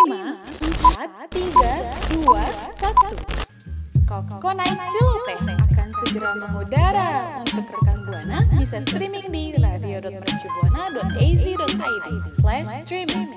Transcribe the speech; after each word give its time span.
4, 0.00 0.32
3, 1.28 1.28
2, 1.28 2.24
1 2.24 4.08
Koko 4.08 4.48
Naik 4.56 4.80
Celoteh 4.96 5.36
akan 5.44 5.92
segera 6.00 6.32
mengudara 6.40 7.44
Untuk 7.44 7.68
rekan 7.68 8.08
Buana 8.08 8.48
bisa 8.56 8.80
streaming 8.80 9.28
di 9.28 9.52
radio.mercubuana.az.id 9.60 12.08
slash 12.32 12.80
streaming 12.88 13.28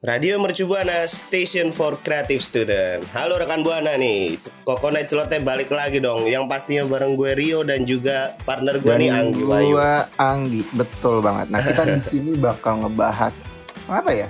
Radio 0.00 0.40
Mercu 0.40 0.64
Buana 0.64 1.04
Station 1.04 1.68
for 1.74 1.98
Creative 2.00 2.40
Student. 2.40 3.04
Halo 3.12 3.36
rekan 3.36 3.60
Buana 3.60 4.00
nih, 4.00 4.40
Koko 4.64 4.96
Night 4.96 5.12
Celoteh 5.12 5.44
balik 5.44 5.68
lagi 5.68 6.00
dong. 6.00 6.24
Yang 6.24 6.48
pastinya 6.48 6.88
bareng 6.88 7.20
gue 7.20 7.36
Rio 7.36 7.60
dan 7.66 7.84
juga 7.84 8.32
partner 8.48 8.80
gue 8.80 8.94
nih 8.96 9.12
Anggi 9.12 9.44
Bayu. 9.44 9.76
Gua 9.76 10.08
Anggi, 10.16 10.64
betul 10.72 11.20
banget. 11.20 11.50
Nah 11.50 11.58
kita 11.58 11.82
di 11.84 11.98
sini 12.06 12.38
bakal 12.38 12.86
ngebahas 12.86 13.56
apa 13.88 14.10
ya? 14.10 14.28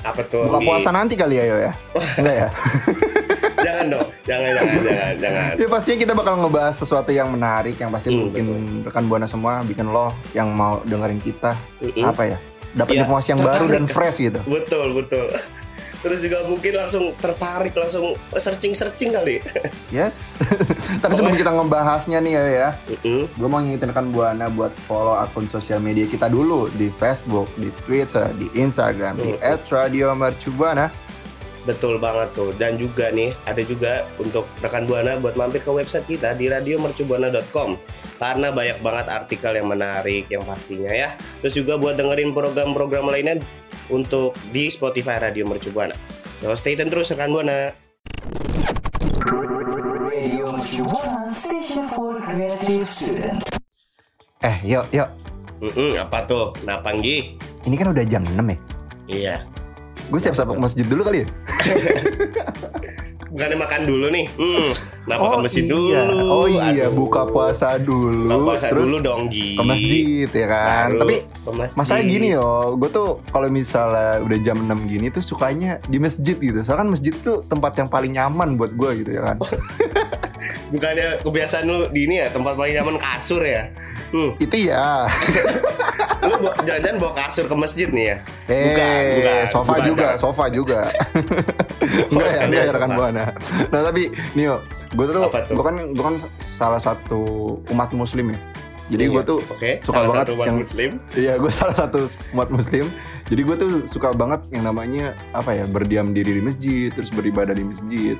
Apa 0.00 0.22
tuh? 0.22 0.46
Buka 0.46 0.58
puasa 0.60 0.90
nanti 0.90 1.14
kali 1.14 1.34
ya 1.34 1.44
yo 1.44 1.56
ya? 1.60 1.72
Enggak 2.16 2.34
ya? 2.36 2.48
jangan 3.66 3.84
dong, 3.90 4.08
jangan, 4.22 4.50
jangan, 4.52 4.78
jangan, 4.86 5.14
jangan. 5.18 5.50
ya 5.54 5.66
pastinya 5.66 5.98
kita 5.98 6.12
bakal 6.14 6.34
ngebahas 6.38 6.74
sesuatu 6.76 7.10
yang 7.10 7.28
menarik 7.28 7.74
yang 7.74 7.90
pasti 7.90 8.08
Hmm, 8.08 8.20
mungkin 8.24 8.44
rekan 8.82 9.04
buana 9.06 9.26
semua 9.26 9.60
bikin 9.62 9.90
lo 9.90 10.14
yang 10.30 10.48
mau 10.48 10.78
dengerin 10.82 11.18
kita 11.18 11.58
Mm-mm. 11.82 12.04
apa 12.04 12.22
ya? 12.26 12.38
Dapat 12.70 12.92
Ya, 12.94 12.98
informasi 13.02 13.28
yang 13.34 13.42
baru 13.48 13.64
dan 13.68 13.84
fresh 13.86 14.18
gitu. 14.20 14.38
Betul, 14.44 14.94
betul. 14.94 15.26
Terus 15.98 16.22
juga 16.22 16.46
mungkin 16.46 16.72
langsung 16.78 17.04
tertarik, 17.18 17.74
langsung 17.74 18.14
searching-searching 18.34 19.10
kali. 19.14 19.36
Yes. 19.88 20.36
Tapi 21.02 21.16
sebelum 21.16 21.32
kita 21.32 21.48
ngebahasnya 21.48 22.20
nih 22.20 22.32
ya, 22.36 22.42
ya 22.44 22.68
Mm-mm. 22.92 23.24
gue 23.24 23.48
mau 23.48 23.56
ngingetin 23.56 24.12
buana 24.12 24.52
buat 24.52 24.68
follow 24.84 25.16
akun 25.16 25.48
sosial 25.48 25.80
media 25.80 26.04
kita 26.04 26.28
dulu 26.28 26.68
di 26.76 26.92
Facebook, 26.92 27.48
di 27.56 27.72
Twitter, 27.88 28.28
di 28.36 28.52
Instagram, 28.52 29.16
di 29.16 29.32
Hmm. 29.40 29.56
@radiomercubuana. 29.64 30.92
Betul 31.64 31.96
banget 32.00 32.32
tuh. 32.36 32.52
Dan 32.56 32.76
juga 32.76 33.08
nih, 33.12 33.32
ada 33.44 33.60
juga 33.60 34.04
untuk 34.16 34.48
rekan 34.64 34.88
Buana 34.88 35.20
buat 35.20 35.36
mampir 35.36 35.60
ke 35.60 35.68
website 35.68 36.08
kita 36.08 36.32
di 36.32 36.48
radiomercubuana.com 36.48 37.76
karena 38.18 38.48
banyak 38.50 38.78
banget 38.82 39.06
artikel 39.08 39.52
yang 39.52 39.68
menarik 39.68 40.24
yang 40.32 40.42
pastinya 40.48 40.88
ya. 40.90 41.12
Terus 41.44 41.54
juga 41.60 41.76
buat 41.76 41.94
dengerin 42.00 42.32
program-program 42.32 43.12
lainnya 43.12 43.36
untuk 43.88 44.36
di 44.52 44.68
Spotify 44.68 45.20
Radio 45.20 45.44
Mercu 45.48 45.72
Buana. 45.72 45.96
So, 46.40 46.54
stay 46.54 46.78
tune 46.78 46.92
terus 46.92 47.10
rekan 47.12 47.32
Buana. 47.34 47.74
Radio 50.08 50.44
Mercubuana 50.50 51.26
Station 51.30 51.86
for 51.90 52.20
Creative 52.22 52.86
Student. 52.86 53.38
Eh, 54.44 54.56
yuk, 54.62 54.86
yuk. 54.94 55.08
Mm-mm, 55.58 55.98
apa 55.98 56.22
tuh? 56.30 56.54
Kenapa 56.54 56.94
Nggi? 56.94 57.34
Ini 57.66 57.74
kan 57.74 57.90
udah 57.90 58.04
jam 58.06 58.22
6 58.22 58.38
ya. 58.38 58.58
Iya. 59.08 59.36
Gue 60.08 60.20
siap-siap 60.22 60.46
ke 60.46 60.60
masjid 60.62 60.86
dulu 60.86 61.02
kali 61.02 61.26
ya? 61.26 61.28
Bukannya 63.28 63.56
makan 63.60 63.80
dulu 63.84 64.06
nih? 64.08 64.26
Hmm, 64.40 64.68
kenapa 65.04 65.24
ke 65.28 65.38
masjid 65.44 65.64
iya. 65.68 65.72
dulu? 65.76 66.18
Oh 66.32 66.46
iya, 66.48 66.86
Aduh. 66.88 66.96
buka 66.96 67.22
puasa 67.28 67.76
dulu. 67.76 68.24
Buka 68.24 68.38
puasa 68.40 68.66
terus 68.72 68.88
dulu 68.88 68.96
dong, 69.04 69.22
Gi. 69.28 69.52
ke 69.52 69.62
masjid 69.68 70.28
ya 70.32 70.46
kan. 70.48 70.88
Baru 70.96 71.00
Tapi 71.04 71.14
ke 71.28 71.50
masalah 71.76 72.02
gini 72.04 72.28
yo, 72.32 72.76
gue 72.80 72.88
tuh 72.88 73.08
kalau 73.28 73.48
misalnya 73.52 74.24
udah 74.24 74.38
jam 74.40 74.56
6 74.64 74.88
gini 74.88 75.06
tuh 75.12 75.20
sukanya 75.20 75.76
di 75.84 76.00
masjid 76.00 76.36
gitu. 76.40 76.58
Soalnya 76.64 76.88
kan 76.88 76.88
masjid 76.88 77.12
tuh 77.12 77.44
tempat 77.44 77.72
yang 77.76 77.88
paling 77.92 78.12
nyaman 78.16 78.56
buat 78.56 78.72
gue 78.72 78.90
gitu 79.04 79.10
ya 79.12 79.22
kan. 79.28 79.36
Bukannya 80.72 81.20
kebiasaan 81.20 81.64
lu 81.68 81.78
di 81.92 82.08
ini 82.08 82.24
ya, 82.24 82.32
tempat 82.32 82.56
paling 82.56 82.74
nyaman 82.80 82.96
kasur 82.96 83.44
ya? 83.44 83.68
Hmm. 84.08 84.30
Itu 84.36 84.56
ya. 84.56 85.04
Lu 86.28 86.34
jangan-jangan 86.58 86.96
bawa 86.98 87.12
kasur 87.14 87.44
ke 87.44 87.54
masjid 87.54 87.88
nih 87.88 88.04
ya? 88.04 88.16
Eh, 88.48 88.64
bukan, 88.66 89.00
bukan. 89.14 89.42
sofa 89.46 89.72
bukan, 89.72 89.84
juga, 89.84 90.06
Dar. 90.06 90.16
sofa 90.16 90.44
juga. 90.48 90.80
enggak 92.12 92.28
ya, 92.28 92.40
enggak 92.44 92.64
ya 92.64 92.72
rekan 92.72 92.90
buana. 92.94 93.24
Nah 93.68 93.80
tapi 93.82 94.02
Nio, 94.32 94.56
gue 94.90 95.04
tuh, 95.06 95.22
Apa 95.24 95.38
tuh? 95.44 95.54
gue 95.56 95.64
kan, 95.64 95.76
gue 95.88 96.04
kan 96.04 96.16
salah 96.38 96.80
satu 96.80 97.20
umat 97.68 97.90
muslim 97.92 98.32
ya. 98.32 98.38
Jadi 98.88 99.04
Iya, 99.04 99.12
gue 99.12 99.22
tuh 99.22 99.38
Oke, 99.52 99.70
suka 99.84 99.92
salah 99.94 100.08
banget 100.08 100.24
satu 100.24 100.32
umat 100.34 100.46
yang- 100.48 100.58
muslim. 100.58 100.90
Iya, 101.12 101.32
gue 101.36 101.52
salah 101.60 101.76
satu 101.76 101.98
umat 102.32 102.48
muslim. 102.48 102.84
Jadi 103.28 103.40
gue 103.44 103.56
tuh 103.56 103.70
suka 103.84 104.08
banget 104.10 104.40
yang 104.48 104.64
namanya 104.64 105.06
apa 105.30 105.52
ya 105.52 105.68
berdiam 105.68 106.16
diri 106.16 106.32
di 106.32 106.42
masjid, 106.42 106.88
terus 106.88 107.12
beribadah 107.12 107.52
di 107.52 107.62
masjid. 107.62 108.16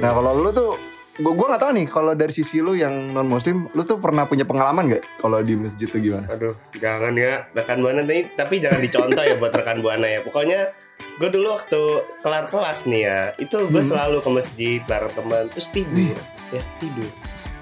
Nah 0.00 0.10
kalau 0.10 0.32
lu 0.38 0.48
tuh, 0.48 0.72
gue 1.12 1.28
gue 1.28 1.44
nggak 1.44 1.60
tahu 1.60 1.72
nih 1.76 1.86
kalau 1.86 2.12
dari 2.16 2.32
sisi 2.32 2.64
lu 2.64 2.72
yang 2.72 3.12
non 3.12 3.28
muslim, 3.28 3.68
lu 3.70 3.84
tuh 3.84 4.00
pernah 4.00 4.24
punya 4.24 4.48
pengalaman 4.48 4.96
gak 4.96 5.04
kalau 5.20 5.44
di 5.44 5.52
masjid 5.52 5.84
tuh 5.84 6.00
gimana? 6.00 6.24
Aduh, 6.32 6.56
jangan 6.72 7.12
ya 7.12 7.44
rekan 7.52 7.84
buana 7.84 8.00
nih, 8.00 8.32
tapi 8.32 8.64
jangan 8.64 8.80
dicontoh 8.80 9.20
ya 9.20 9.36
buat 9.36 9.52
rekan 9.52 9.84
buana 9.84 10.08
ya. 10.08 10.24
Pokoknya 10.24 10.72
gue 11.20 11.28
dulu 11.28 11.52
waktu 11.52 11.82
kelar 12.24 12.48
kelas 12.48 12.88
nih 12.88 13.02
ya, 13.04 13.20
itu 13.36 13.56
gue 13.68 13.82
Hmm. 13.84 13.90
selalu 13.92 14.16
ke 14.18 14.30
masjid 14.30 14.80
bareng 14.82 15.12
teman, 15.12 15.44
terus 15.52 15.68
tidur, 15.68 16.16
ya 16.48 16.62
tidur. 16.80 17.10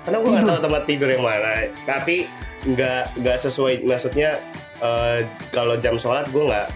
Karena 0.00 0.16
gue 0.16 0.30
nggak 0.30 0.46
tahu 0.46 0.60
tempat 0.62 0.82
tidur 0.86 1.08
yang 1.10 1.24
mana, 1.26 1.52
tapi 1.84 2.30
nggak 2.62 3.18
nggak 3.18 3.36
sesuai, 3.36 3.82
maksudnya 3.82 4.38
eh, 4.78 5.26
kalau 5.50 5.74
jam 5.76 5.98
sholat 5.98 6.30
gue 6.30 6.40
nggak 6.40 6.66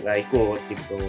nggak 0.00 0.18
ikut 0.30 0.60
gitu. 0.70 1.00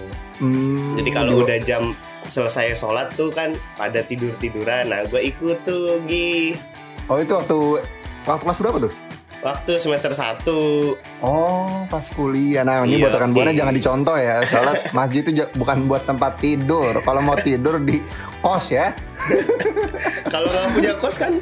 Hmm, 0.41 0.97
Jadi 0.97 1.09
kalau 1.13 1.45
udah 1.45 1.61
jam 1.61 1.93
selesai 2.23 2.75
sholat 2.75 3.11
tuh 3.11 3.29
kan 3.29 3.51
pada 3.73 4.01
tidur 4.01 4.33
tiduran, 4.35 4.87
nah 4.87 5.01
gue 5.03 5.21
ikut 5.25 5.61
tuh 5.61 6.01
Gi. 6.03 6.53
oh 7.05 7.17
itu 7.17 7.31
waktu 7.31 7.57
waktu 8.23 8.43
kelas 8.43 8.59
berapa 8.59 8.77
tuh? 8.79 8.93
Waktu 9.41 9.73
semester 9.75 10.13
1 10.13 10.45
Oh, 11.19 11.65
pas 11.89 12.05
kuliah. 12.07 12.61
Nah, 12.61 12.85
ini 12.85 12.95
Iya, 12.95 13.09
buat 13.09 13.13
rekan 13.17 13.33
buana 13.33 13.49
iya. 13.49 13.57
jangan 13.57 13.73
dicontoh 13.73 14.13
ya. 14.13 14.37
Soalnya 14.43 14.75
masjid 14.99 15.25
itu 15.25 15.33
bukan 15.55 15.89
buat 15.89 16.05
tempat 16.05 16.37
tidur. 16.37 16.93
Kalau 17.01 17.25
mau 17.25 17.33
tidur 17.35 17.81
di 17.81 18.05
kos 18.37 18.69
ya. 18.69 18.93
Kalau 20.29 20.45
nggak 20.45 20.67
punya 20.71 20.93
kos 20.95 21.17
kan 21.17 21.33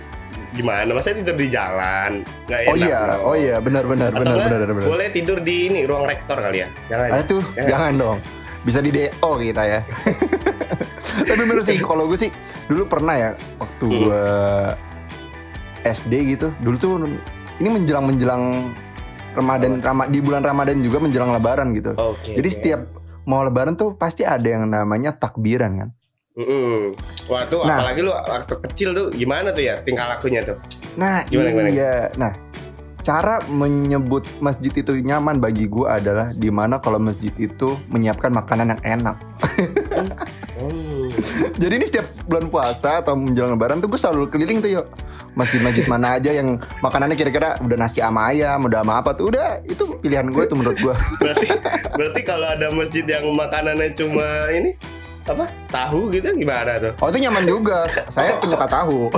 gimana? 0.50 0.88
Masa 0.90 1.12
tidur 1.12 1.36
di 1.36 1.48
jalan? 1.48 2.24
Nggak 2.48 2.60
Oh 2.62 2.74
enak 2.74 2.88
iya, 2.88 3.00
dong. 3.06 3.20
oh 3.22 3.36
iya, 3.36 3.56
benar 3.60 3.84
benar 3.84 4.10
Atau 4.10 4.24
benar 4.24 4.48
benar 4.48 4.70
benar. 4.74 4.88
boleh 4.88 5.08
tidur 5.12 5.38
di 5.40 5.56
ini 5.68 5.84
ruang 5.84 6.08
rektor 6.08 6.40
kali 6.40 6.64
ya? 6.64 6.68
Jangan. 6.88 7.08
Ah, 7.12 7.24
tuh, 7.24 7.44
Ya. 7.54 7.68
jangan 7.68 7.92
dong. 7.96 8.18
Bisa 8.62 8.80
di 8.80 8.90
DO 8.90 9.10
kita 9.40 9.64
ya. 9.64 9.80
Tapi 11.30 11.42
bener 11.42 11.64
sih, 11.64 11.78
kalau 11.78 12.06
gue 12.06 12.18
sih 12.18 12.32
dulu 12.66 12.86
pernah 12.86 13.16
ya 13.16 13.30
waktu 13.56 13.86
Hmm. 13.86 14.00
gue 14.00 14.24
SD 15.82 16.14
gitu. 16.30 16.48
Dulu 16.58 16.76
tuh 16.76 16.92
ini 17.58 17.70
menjelang 17.70 18.06
menjelang 18.06 18.44
Ramadan, 19.30 19.80
Rama- 19.80 20.08
di 20.08 20.20
bulan 20.20 20.42
Ramadan 20.42 20.80
juga 20.80 21.00
menjelang 21.00 21.32
Lebaran 21.32 21.72
gitu. 21.72 21.94
Oke. 21.96 22.34
Jadi 22.34 22.50
setiap 22.50 22.82
mau 23.24 23.42
Lebaran 23.42 23.74
tuh 23.74 23.94
pasti 23.94 24.24
ada 24.24 24.44
yang 24.44 24.66
namanya 24.66 25.14
takbiran 25.14 25.72
kan. 25.78 25.90
Mm-mm. 26.36 26.96
Wah 27.28 27.44
tuh 27.46 27.62
Nah. 27.62 27.78
apalagi 27.78 28.00
lu 28.00 28.12
waktu 28.12 28.56
kecil 28.64 28.90
tuh 28.92 29.08
gimana 29.12 29.52
tuh 29.52 29.60
ya 29.62 29.80
tingkah 29.80 30.08
lakunya 30.08 30.40
tuh? 30.42 30.56
Nah, 30.96 31.24
Gimana, 31.26 31.52
gimana? 31.52 31.70
iya. 31.70 31.94
Nah, 32.16 32.32
cara 33.00 33.40
menyebut 33.48 34.28
masjid 34.44 34.72
itu 34.72 34.92
nyaman 35.00 35.40
bagi 35.40 35.66
gue 35.66 35.88
adalah 35.88 36.30
di 36.36 36.52
mana 36.52 36.78
kalau 36.84 37.00
masjid 37.00 37.32
itu 37.40 37.80
menyiapkan 37.88 38.30
makanan 38.32 38.76
yang 38.76 38.82
enak. 39.00 39.18
Oh. 40.60 41.08
Jadi 41.60 41.74
ini 41.80 41.86
setiap 41.88 42.08
bulan 42.28 42.52
puasa 42.52 43.00
atau 43.00 43.16
menjelang 43.16 43.56
lebaran 43.56 43.80
tuh 43.80 43.88
gue 43.92 44.00
selalu 44.00 44.28
keliling 44.32 44.60
tuh 44.60 44.72
yuk. 44.82 44.86
Masjid-masjid 45.38 45.86
mana 45.88 46.20
aja 46.20 46.36
yang 46.36 46.60
makanannya 46.84 47.16
kira-kira 47.16 47.56
udah 47.64 47.78
nasi 47.80 48.04
sama 48.04 48.34
ayam, 48.34 48.66
udah 48.68 48.84
sama 48.84 48.94
apa 49.00 49.16
tuh 49.16 49.32
udah 49.32 49.64
itu 49.64 49.84
pilihan 50.04 50.28
gue 50.28 50.44
tuh 50.48 50.58
menurut 50.60 50.78
gue. 50.80 50.96
Berarti 51.22 51.48
berarti 51.96 52.22
kalau 52.28 52.48
ada 52.50 52.68
masjid 52.76 53.06
yang 53.08 53.24
makanannya 53.32 53.90
cuma 53.96 54.28
ini 54.52 54.76
apa 55.30 55.46
tahu 55.70 56.10
gitu 56.10 56.34
gimana 56.34 56.82
tuh? 56.82 56.94
Oh 57.00 57.08
itu 57.14 57.20
nyaman 57.22 57.46
juga. 57.46 57.86
Saya 57.90 58.36
penyuka 58.42 58.66
tahu. 58.66 59.14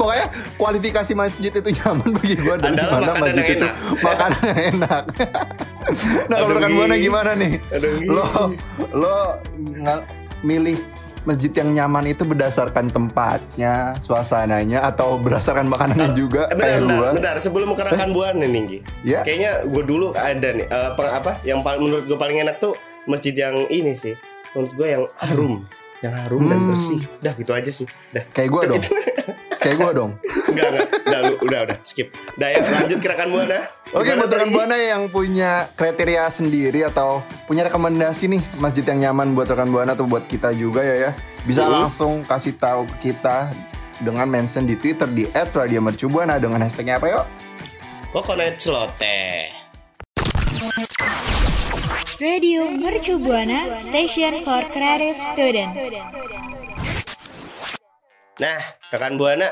Pokoknya 0.00 0.26
kualifikasi 0.56 1.12
masjid 1.12 1.52
itu 1.52 1.70
nyaman 1.76 2.08
bagi 2.16 2.36
gue 2.40 2.54
dari 2.56 2.72
Adalah 2.72 2.88
mana 2.88 3.04
makanan 3.04 3.20
masjid 3.20 3.36
yang 3.36 3.52
itu 3.52 3.60
enak. 3.60 3.74
makanan 4.00 4.40
yang 4.40 4.60
enak. 4.72 5.02
nah 6.32 6.36
kalau 6.40 6.54
rekan 6.56 6.70
buana 6.72 6.94
gimana 6.96 7.30
nih? 7.36 7.52
Aduh, 7.68 7.92
Gi. 8.00 8.06
Lo 8.08 8.24
lo 8.96 9.16
nggak 9.60 10.00
milih 10.40 10.76
masjid 11.20 11.52
yang 11.52 11.76
nyaman 11.76 12.08
itu 12.08 12.24
berdasarkan 12.24 12.88
tempatnya, 12.88 13.92
suasananya, 14.00 14.88
atau 14.88 15.20
berdasarkan 15.20 15.68
makanannya 15.68 16.16
juga 16.16 16.48
Eh, 16.48 16.56
bentar, 16.56 16.64
kayak 16.64 16.80
bentar, 16.80 17.12
bentar, 17.12 17.34
sebelum 17.36 17.76
ke 17.76 17.82
rekan 17.84 18.10
buana 18.16 18.40
nih. 18.40 18.80
Ya. 19.04 19.20
Kayaknya 19.20 19.68
gue 19.68 19.82
dulu 19.84 20.16
ada 20.16 20.48
nih 20.56 20.64
eh, 20.64 20.86
apa, 20.96 21.04
apa 21.12 21.32
yang 21.44 21.60
paling 21.60 21.84
menurut 21.84 22.08
gue 22.08 22.16
paling 22.16 22.40
enak 22.40 22.56
tuh 22.56 22.72
masjid 23.04 23.36
yang 23.36 23.68
ini 23.68 23.92
sih. 23.92 24.16
Menurut 24.56 24.72
gue 24.72 24.88
yang 24.88 25.04
harum, 25.20 25.68
yang 26.00 26.12
harum 26.14 26.44
dan 26.46 26.58
Hmm. 26.58 26.68
bersih. 26.70 27.00
Dah 27.20 27.32
gitu 27.34 27.52
aja 27.52 27.70
sih. 27.70 27.86
Dah. 28.10 28.24
Kayak 28.30 28.48
gue 28.50 28.62
dong. 28.70 28.82
Kayak 29.56 29.76
gue 29.76 29.90
dong. 29.92 30.10
Enggak 30.50 30.66
enggak. 30.66 30.88
Udah 31.04 31.20
lu, 31.22 31.34
udah 31.42 31.60
udah 31.62 31.76
skip. 31.80 32.08
Udah 32.34 32.48
ya 32.48 32.58
lanjut 32.58 32.98
ke 32.98 33.06
rekan 33.06 33.28
buana. 33.28 33.58
Oke, 33.90 34.02
Gimana 34.04 34.18
buat 34.18 34.30
rekan 34.32 34.50
buana 34.50 34.76
yang 34.76 35.02
punya 35.06 35.50
kriteria 35.72 36.24
sendiri 36.26 36.80
atau 36.82 37.20
punya 37.44 37.62
rekomendasi 37.62 38.26
nih 38.28 38.42
masjid 38.56 38.82
yang 38.84 39.10
nyaman 39.10 39.32
buat 39.32 39.46
rekan 39.46 39.68
buana 39.68 39.92
atau 39.92 40.04
buat 40.04 40.24
kita 40.24 40.50
juga 40.52 40.80
ya 40.80 40.96
ya, 41.00 41.10
bisa 41.44 41.62
Mhm. 41.62 41.70
langsung 41.70 42.12
kasih 42.24 42.56
tahu 42.56 42.88
kita 42.98 43.52
dengan 44.00 44.26
mention 44.26 44.64
di 44.64 44.74
Twitter 44.74 45.06
di 45.06 45.28
@radiomercubuana 45.28 46.36
dengan 46.36 46.60
hashtagnya 46.60 46.96
apa 46.96 47.06
yuk? 47.10 47.24
Coconut 48.10 48.56
celoteh. 48.56 49.52
Radio 52.20 52.68
Mercu 52.68 53.16
Buana 53.16 53.80
Station 53.80 54.44
for 54.44 54.60
Creative 54.68 55.16
Student. 55.32 55.72
Nah, 58.36 58.60
rekan 58.92 59.16
Buana, 59.16 59.48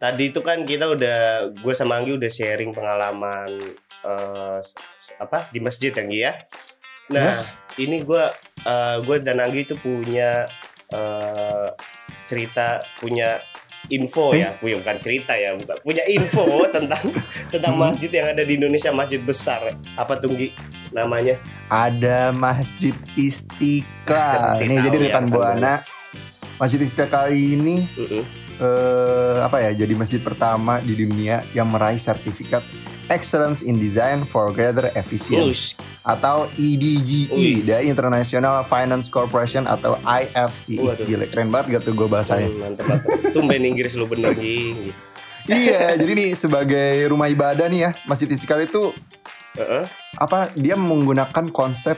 tadi 0.00 0.32
itu 0.32 0.40
kan 0.40 0.64
kita 0.64 0.96
udah 0.96 1.52
gue 1.52 1.74
sama 1.76 2.00
Anggi 2.00 2.16
udah 2.16 2.32
sharing 2.32 2.72
pengalaman 2.72 3.52
eh, 4.00 4.58
apa 5.20 5.52
di 5.52 5.60
masjid 5.60 5.92
Anggi 5.92 6.24
ya. 6.24 6.40
Nah, 7.12 7.36
Yes. 7.36 7.52
ini 7.76 8.00
gue 8.00 8.24
eh, 8.64 8.96
gue 9.04 9.16
dan 9.20 9.36
Anggi 9.44 9.68
itu 9.68 9.76
punya 9.76 10.48
eh, 10.88 11.68
cerita, 12.24 12.80
punya 12.96 13.44
info 13.88 14.34
Eh? 14.34 14.42
ya, 14.42 14.54
punya 14.56 14.76
bukan 14.78 14.96
cerita 14.98 15.32
ya, 15.32 15.54
bukan 15.54 15.76
punya 15.80 16.04
info 16.06 16.44
tentang 16.76 17.02
tentang 17.48 17.74
Hmm. 17.76 17.82
masjid 17.90 18.10
yang 18.10 18.26
ada 18.32 18.42
di 18.42 18.52
Indonesia, 18.54 18.90
masjid 18.90 19.20
besar. 19.20 19.74
Apa 19.94 20.16
tuh 20.16 20.32
Nggi 20.32 20.50
namanya? 20.90 21.38
Ada 21.66 22.30
Masjid 22.30 22.94
Istiqlal. 23.14 24.50
Pasti 24.50 24.64
Nih 24.64 24.78
jadi 24.80 24.96
ya, 24.96 25.02
rekan 25.10 25.24
rekan 25.24 25.24
Buana 25.28 25.74
Masjid 26.56 26.80
Istiqlal 26.80 27.30
ini 27.30 27.84
Mm-mm. 27.92 28.22
eh, 28.58 29.36
apa 29.42 29.60
ya? 29.60 29.70
Jadi 29.76 29.92
masjid 29.92 30.18
pertama 30.18 30.80
di 30.80 30.94
dunia 30.94 31.44
yang 31.52 31.68
meraih 31.68 31.98
sertifikat 31.98 32.62
Excellence 33.08 33.60
in 33.60 33.76
Design 33.76 34.24
for 34.24 34.50
Greater 34.50 34.90
Efficiency 34.92 35.78
atau 36.02 36.46
E 36.54 36.74
EDGE 36.74 37.30
dari 37.62 37.86
International 37.86 38.62
Finance 38.62 39.06
Corporation 39.06 39.64
atau 39.64 39.98
IFC. 40.00 40.74
Ih, 40.74 40.82
Waduh. 40.82 41.04
Gila 41.04 41.26
keren 41.26 41.48
banget 41.48 41.78
gak 41.78 41.82
tuh 41.84 41.94
gue 41.94 42.06
bahasanya. 42.06 42.46
hmm, 42.46 42.58
mantep. 42.58 42.98
Tumben 43.30 43.62
Inggris 43.62 43.94
lu 43.94 44.06
bener 44.06 44.34
Nggi. 44.36 44.90
iya, 45.46 45.94
jadi 45.94 46.12
nih 46.12 46.30
sebagai 46.34 47.06
rumah 47.06 47.26
ibadah 47.26 47.66
nih 47.66 47.80
ya, 47.80 47.90
Masjid 48.04 48.26
Istiqlal 48.26 48.66
itu 48.66 48.90
Heeh. 49.54 49.86
apa 50.16 50.50
dia 50.52 50.74
menggunakan 50.74 51.48
konsep 51.48 51.94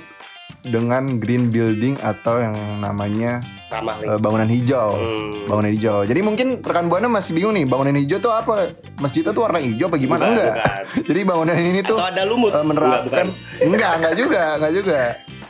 dengan 0.64 1.22
green 1.22 1.48
building 1.48 2.00
atau 2.02 2.42
yang 2.42 2.54
namanya 2.82 3.38
Ramah 3.68 4.00
eh, 4.00 4.18
bangunan 4.18 4.48
hijau. 4.48 4.96
Hmm. 4.96 5.44
Bangunan 5.44 5.70
hijau. 5.76 5.98
Jadi 6.08 6.20
mungkin 6.24 6.64
rekan 6.64 6.88
buana 6.88 7.06
masih 7.06 7.36
bingung 7.36 7.52
nih, 7.52 7.68
bangunan 7.68 7.94
hijau 7.94 8.16
tuh 8.18 8.32
apa? 8.32 8.72
Masjidnya 8.96 9.36
tuh 9.36 9.44
warna 9.44 9.60
hijau 9.60 9.92
apa 9.92 9.96
gimana? 10.00 10.24
Bukan, 10.24 10.32
enggak. 10.34 10.54
bukan. 10.56 10.82
Jadi 11.12 11.20
bangunan 11.28 11.54
ini 11.56 11.80
tuh 11.84 11.96
Atau 12.00 12.08
ada 12.08 12.22
lumut? 12.24 12.50
eh, 12.56 12.64
menerapkan 12.64 12.96
Enggak, 12.96 13.02
bukan. 13.04 13.26
enggak, 13.68 13.92
enggak 14.00 14.14
juga, 14.16 14.42
enggak 14.56 14.72
juga. 14.72 15.00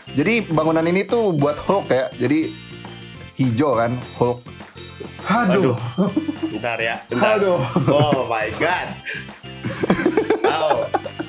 Jadi 0.09 0.35
bangunan 0.51 0.85
ini 0.85 1.01
tuh 1.07 1.31
buat 1.31 1.57
Hulk 1.63 1.87
ya. 1.95 2.05
Jadi 2.19 2.39
hijau 3.39 3.79
kan, 3.79 3.95
Hulk. 4.19 4.39
Aduh. 5.29 5.77
Bentar 6.49 6.79
ya, 6.81 6.97
bentar. 7.07 7.37
Aduh. 7.39 7.61
Oh 7.87 8.27
my 8.27 8.49
god. 8.57 8.89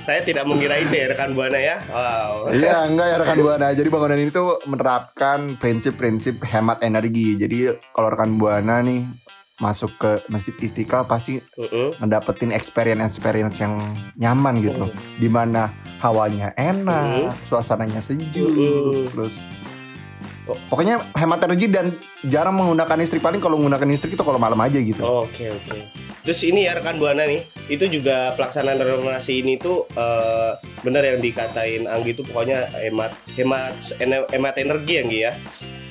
Saya 0.10 0.26
tidak 0.26 0.50
mengira 0.50 0.74
itu 0.82 0.90
ya 0.90 1.14
rekan 1.14 1.38
buana 1.38 1.62
ya. 1.62 1.86
Wow. 1.86 2.50
Iya 2.50 2.90
enggak 2.90 3.08
ya 3.14 3.16
rekan 3.22 3.40
buana. 3.46 3.68
Jadi 3.78 3.88
bangunan 3.94 4.18
ini 4.18 4.34
tuh 4.34 4.58
menerapkan 4.66 5.62
prinsip-prinsip 5.62 6.42
hemat 6.50 6.82
energi. 6.82 7.38
Jadi 7.38 7.78
kalau 7.94 8.10
rekan 8.10 8.42
buana 8.42 8.82
nih 8.82 9.06
masuk 9.62 9.94
ke 10.02 10.26
Masjid 10.34 10.58
Istiqlal 10.58 11.06
pasti 11.06 11.38
Mm-mm. 11.62 12.02
ngedapetin 12.02 12.50
experience-experience 12.50 13.62
yang 13.62 13.78
nyaman 14.18 14.66
gitu. 14.66 14.90
Di 15.22 15.30
mana 15.30 15.70
hawanya 16.02 16.58
enak, 16.58 17.38
suasananya 17.46 18.02
sejuk, 18.02 18.50
Mm-mm. 18.50 19.14
terus 19.14 19.38
pokoknya 20.70 21.12
hemat 21.14 21.44
energi 21.46 21.68
dan 21.68 21.94
jarang 22.26 22.56
menggunakan 22.58 22.96
listrik. 22.98 23.22
Paling 23.22 23.42
kalau 23.44 23.60
menggunakan 23.60 23.88
listrik 23.90 24.16
itu 24.16 24.24
kalau 24.24 24.40
malam 24.42 24.58
aja 24.62 24.80
gitu. 24.80 25.02
Oke 25.02 25.52
oke. 25.52 25.78
Terus 26.24 26.42
ini 26.46 26.68
ya 26.68 26.78
rekan 26.78 27.00
buana 27.00 27.26
nih, 27.26 27.42
itu 27.72 27.90
juga 27.90 28.36
pelaksanaan 28.36 28.78
renovasi 28.78 29.42
ini 29.42 29.56
tuh 29.58 29.88
eh, 29.96 30.52
bener 30.84 31.16
yang 31.16 31.20
dikatain 31.24 31.88
Anggi 31.90 32.14
itu 32.14 32.22
pokoknya 32.28 32.70
hemat 32.86 33.16
hemat 33.34 33.76
hemat 34.30 34.56
energi 34.60 34.94
Anggi 35.02 35.20
ya. 35.26 35.34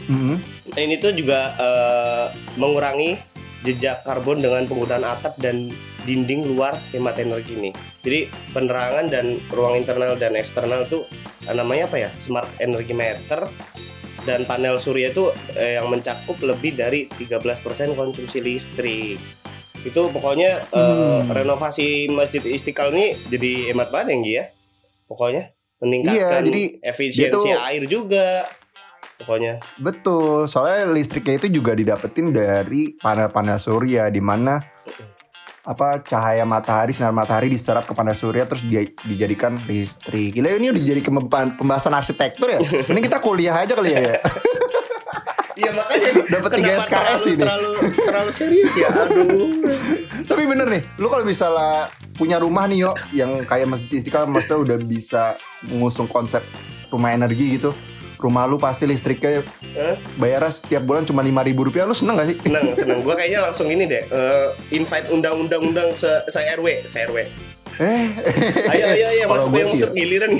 Mhm. 0.09 0.37
Nah, 0.77 0.81
ini 0.81 0.95
tuh 1.01 1.13
juga 1.17 1.57
eh, 1.59 2.27
mengurangi 2.61 3.19
jejak 3.67 4.07
karbon 4.07 4.39
dengan 4.39 4.65
penggunaan 4.71 5.03
atap 5.03 5.35
dan 5.43 5.73
dinding 6.07 6.47
luar 6.47 6.79
hemat 6.95 7.19
energi 7.19 7.59
nih. 7.59 7.75
Jadi 8.07 8.21
penerangan 8.55 9.11
dan 9.11 9.43
ruang 9.51 9.77
internal 9.77 10.15
dan 10.15 10.39
eksternal 10.39 10.87
tuh 10.87 11.05
namanya 11.45 11.91
apa 11.91 11.97
ya? 11.99 12.11
Smart 12.17 12.49
Energy 12.63 12.95
Meter 12.95 13.51
dan 14.29 14.45
panel 14.45 14.77
surya 14.77 15.09
itu 15.09 15.33
eh, 15.57 15.81
yang 15.81 15.89
mencakup 15.89 16.37
lebih 16.45 16.77
dari 16.77 17.09
13% 17.09 17.97
konsumsi 17.97 18.45
listrik. 18.45 19.17
Itu 19.81 20.13
pokoknya 20.13 20.69
eh, 20.69 21.21
Hmm. 21.25 21.33
renovasi 21.33 22.13
Masjid 22.13 22.45
Istiqlal 22.45 22.93
ini 22.93 23.17
jadi 23.33 23.73
hemat 23.73 23.89
banget 23.89 24.13
ya, 24.13 24.17
Nggi, 24.21 24.33
ya. 24.37 24.45
Pokoknya 25.09 25.43
meningkatkan 25.81 26.43
Iya, 26.45 26.45
jadi 26.45 26.63
efisiensi 26.85 27.49
air 27.57 27.83
juga. 27.89 28.45
Pokoknya 29.19 29.59
Betul, 29.83 30.47
soalnya 30.47 30.95
listriknya 30.95 31.43
itu 31.43 31.51
juga 31.51 31.75
didapetin 31.75 32.31
dari 32.31 32.95
panel-panel 33.03 33.59
surya 33.59 34.07
di 34.15 34.23
mana 34.23 34.63
apa 35.69 36.01
cahaya 36.01 36.49
matahari 36.49 36.97
sinar 36.97 37.13
matahari 37.13 37.53
diserap 37.53 37.85
ke 37.85 37.93
panel 37.93 38.17
surya 38.17 38.49
terus 38.49 38.65
dia 38.65 38.89
dijadikan 39.05 39.53
listrik. 39.69 40.41
Gila 40.41 40.57
ini 40.57 40.73
udah 40.73 40.81
jadi 40.81 41.01
pembahasan 41.61 41.93
arsitektur 41.93 42.49
ya. 42.49 42.61
Ini 42.91 43.01
kita 43.05 43.21
kuliah 43.21 43.53
aja 43.53 43.77
kali 43.77 43.93
ya. 43.93 44.17
ya? 44.17 44.19
Iya 45.59 45.75
makanya 45.75 46.11
Dapat 46.39 46.51
tiga 46.55 46.73
SKS 46.87 46.87
terlalu, 46.87 47.27
ini. 47.27 47.43
terlalu 47.43 47.71
terlalu 48.07 48.31
serius 48.31 48.73
ya. 48.79 48.95
Aduh. 48.95 49.67
Tapi 50.23 50.47
bener 50.47 50.71
nih, 50.71 50.83
lu 51.03 51.11
kalau 51.11 51.27
misalnya 51.27 51.91
punya 52.15 52.39
rumah 52.39 52.71
nih 52.71 52.87
yo 52.87 52.95
yang 53.11 53.43
kayak 53.43 53.67
Masjid 53.67 53.99
Istiqlal 53.99 54.31
maksudnya 54.31 54.59
udah 54.63 54.79
bisa 54.79 55.35
mengusung 55.67 56.07
konsep 56.07 56.47
rumah 56.95 57.11
energi 57.11 57.59
gitu. 57.59 57.75
Rumah 58.19 58.45
lu 58.45 58.59
pasti 58.59 58.83
listriknya 58.83 59.47
Hah? 59.79 59.95
bayarnya 60.19 60.51
setiap 60.51 60.83
bulan 60.83 61.07
cuma 61.07 61.23
lima 61.23 61.41
ribu 61.41 61.63
rupiah. 61.65 61.87
Lu 61.87 61.95
seneng 61.95 62.19
gak 62.19 62.29
sih? 62.29 62.37
Senang, 62.43 62.75
senang. 62.75 62.99
Gua 63.01 63.15
kayaknya 63.15 63.47
langsung 63.47 63.71
ini 63.71 63.87
deh. 63.87 64.03
eh, 64.05 64.47
invite 64.71 65.07
undang-undang 65.09 65.63
undang 65.63 65.89
se, 65.95 66.11
se 66.27 66.41
RW, 66.59 66.85
se 66.85 66.99
RW. 67.07 67.19
Eh, 67.79 68.07
Ayo 68.67 68.85
ayo 68.91 69.07
ayo 69.07 69.25
masuk 69.31 69.55
yang 69.55 69.71
sih 69.71 69.79
masuk 69.79 69.91
ya, 69.91 69.97
giliran. 69.97 70.31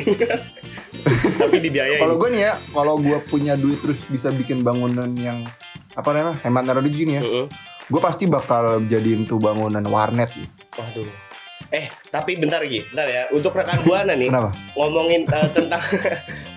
Tapi 1.39 1.57
dibiayain. 1.63 2.03
Kalau 2.03 2.19
gue 2.19 2.29
nih 2.35 2.43
ya, 2.43 2.53
kalau 2.75 2.95
gue 2.99 3.19
punya 3.25 3.55
duit 3.55 3.79
terus 3.79 4.03
bisa 4.11 4.35
bikin 4.35 4.67
bangunan 4.67 5.07
yang 5.15 5.47
apa 5.95 6.09
namanya 6.11 6.43
hemat 6.43 6.67
energi 6.67 7.07
nih 7.07 7.15
ya, 7.19 7.23
Heeh. 7.23 7.47
gue 7.87 8.01
pasti 8.03 8.27
bakal 8.27 8.83
jadiin 8.85 9.23
tuh 9.23 9.39
bangunan 9.39 9.83
warnet 9.87 10.35
sih. 10.35 10.47
Waduh. 10.75 11.07
Eh, 11.69 11.85
tapi 12.09 12.41
bentar 12.41 12.65
lagi, 12.65 12.81
bentar 12.89 13.05
ya. 13.05 13.23
Untuk 13.29 13.53
rekan 13.53 13.85
buana 13.85 14.17
nih, 14.17 14.33
Kenapa? 14.33 14.57
ngomongin 14.73 15.29
eh, 15.29 15.49
tentang 15.53 15.83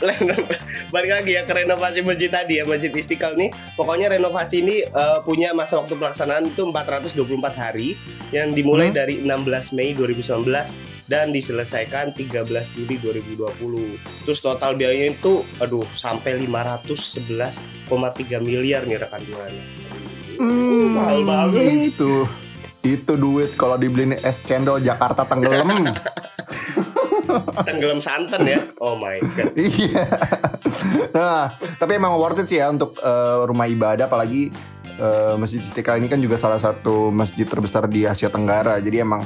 balik 0.93 1.11
lagi 1.11 1.35
ya 1.35 1.43
ke 1.43 1.53
renovasi 1.53 1.99
masjid 1.99 2.31
tadi 2.31 2.59
ya 2.59 2.65
masjid 2.65 2.87
Istiqlal 2.87 3.35
nih. 3.35 3.51
Pokoknya 3.75 4.07
renovasi 4.09 4.63
ini 4.63 4.83
eh, 4.83 5.17
punya 5.21 5.51
masa 5.51 5.77
waktu 5.77 5.95
pelaksanaan 5.95 6.47
itu 6.47 6.63
424 6.63 7.11
hari 7.53 7.99
yang 8.31 8.55
dimulai 8.55 8.87
Hmm. 8.87 8.95
dari 8.97 9.19
16 9.19 9.75
Mei 9.75 9.91
2019 9.91 10.71
dan 11.05 11.29
diselesaikan 11.29 12.15
13 12.15 12.47
Juli 12.71 12.95
2020 12.97 13.99
terus 14.23 14.39
total 14.39 14.73
biayanya 14.73 15.11
itu 15.13 15.43
aduh 15.59 15.83
sampai 15.87 16.39
511,3 16.39 17.59
miliar 18.39 18.83
nih 18.83 18.95
rekan 18.97 19.19
buana. 19.27 19.63
Hmm, 20.39 20.95
mahal 20.95 21.19
banget. 21.21 21.91
Itu 21.93 22.25
itu 22.81 23.13
duit 23.13 23.53
kalau 23.53 23.77
dibeliin 23.77 24.17
es 24.25 24.41
cendol 24.41 24.81
Jakarta 24.81 25.25
tenggelam. 25.25 25.69
tenggelam 27.67 28.03
santan 28.03 28.43
ya 28.43 28.59
oh 28.83 28.97
my 28.99 29.21
god 29.37 29.53
Iya. 29.59 30.03
nah, 31.15 31.55
tapi 31.79 31.95
emang 31.95 32.17
worth 32.19 32.43
it 32.43 32.47
sih 32.49 32.59
ya 32.59 32.67
untuk 32.67 32.97
eh, 32.99 33.39
rumah 33.47 33.67
ibadah 33.69 34.11
apalagi 34.11 34.51
eh, 34.99 35.33
Masjid 35.39 35.63
Istiqlal 35.63 36.01
ini 36.03 36.11
kan 36.11 36.19
juga 36.19 36.35
salah 36.35 36.59
satu 36.59 37.13
masjid 37.13 37.47
terbesar 37.47 37.87
di 37.87 38.03
Asia 38.03 38.27
Tenggara. 38.27 38.79
Jadi 38.83 39.03
emang 39.03 39.23